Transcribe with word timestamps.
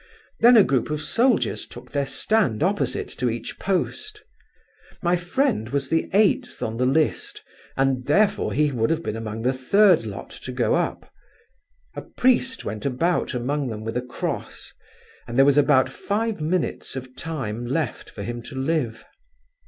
Then 0.39 0.57
a 0.57 0.63
group 0.63 0.89
of 0.89 0.99
soldiers 0.99 1.67
took 1.67 1.91
their 1.91 2.07
stand 2.07 2.63
opposite 2.63 3.07
to 3.09 3.29
each 3.29 3.59
post. 3.59 4.23
My 5.03 5.15
friend 5.15 5.69
was 5.69 5.91
the 5.91 6.09
eighth 6.11 6.63
on 6.63 6.77
the 6.77 6.87
list, 6.87 7.43
and 7.77 8.03
therefore 8.05 8.51
he 8.51 8.71
would 8.71 8.89
have 8.89 9.03
been 9.03 9.15
among 9.15 9.43
the 9.43 9.53
third 9.53 10.07
lot 10.07 10.31
to 10.31 10.51
go 10.51 10.73
up. 10.73 11.07
A 11.95 12.01
priest 12.01 12.65
went 12.65 12.83
about 12.87 13.35
among 13.35 13.67
them 13.67 13.83
with 13.83 13.95
a 13.95 14.01
cross: 14.01 14.73
and 15.27 15.37
there 15.37 15.45
was 15.45 15.59
about 15.59 15.87
five 15.87 16.41
minutes 16.41 16.95
of 16.95 17.15
time 17.15 17.67
left 17.67 18.09
for 18.09 18.23
him 18.23 18.41
to 18.41 18.55
live. 18.55 19.05